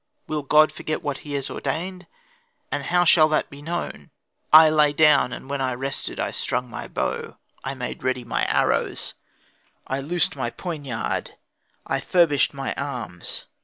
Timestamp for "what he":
1.03-1.33